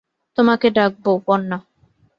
[0.37, 1.57] তোমাকে ডাকব– বন্যা।